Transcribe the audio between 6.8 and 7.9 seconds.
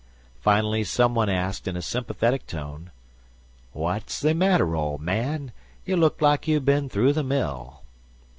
through the mill."